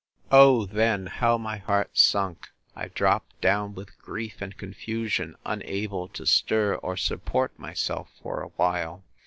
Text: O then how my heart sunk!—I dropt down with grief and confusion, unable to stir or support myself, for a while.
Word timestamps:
O 0.31 0.65
then 0.65 1.05
how 1.05 1.37
my 1.37 1.57
heart 1.57 1.95
sunk!—I 1.95 2.87
dropt 2.87 3.39
down 3.39 3.75
with 3.75 3.99
grief 3.99 4.41
and 4.41 4.57
confusion, 4.57 5.35
unable 5.45 6.07
to 6.07 6.25
stir 6.25 6.73
or 6.77 6.97
support 6.97 7.51
myself, 7.59 8.09
for 8.19 8.41
a 8.41 8.47
while. 8.47 9.03